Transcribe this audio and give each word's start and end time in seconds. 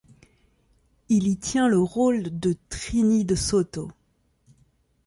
Il 1.09 1.27
y 1.27 1.37
tient 1.37 1.67
le 1.67 1.77
rôle 1.77 2.23
de 2.39 2.55
Trini 2.69 3.23
DeSoto. 3.23 3.91